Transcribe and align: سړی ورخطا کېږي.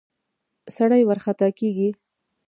سړی 0.75 1.01
ورخطا 1.09 1.47
کېږي. 1.59 1.89